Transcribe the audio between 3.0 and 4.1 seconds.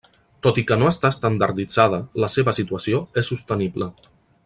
és sostenible.